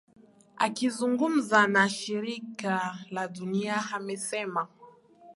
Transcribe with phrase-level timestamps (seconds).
[0.57, 4.67] akizungumza na shirika la dunia amesema